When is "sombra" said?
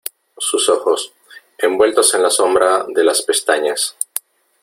2.31-2.85